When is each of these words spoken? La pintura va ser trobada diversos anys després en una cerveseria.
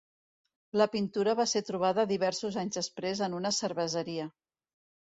La 0.81 0.87
pintura 0.95 1.35
va 1.41 1.45
ser 1.51 1.61
trobada 1.69 2.07
diversos 2.13 2.59
anys 2.65 2.81
després 2.81 3.25
en 3.29 3.39
una 3.43 3.55
cerveseria. 3.63 4.31